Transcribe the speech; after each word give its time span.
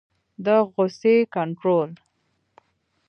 د 0.45 0.47
غصې 0.73 1.15
کنټرول 1.33 1.89